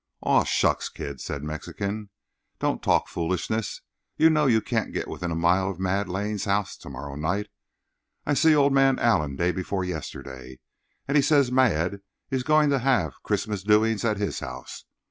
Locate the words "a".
5.29-5.35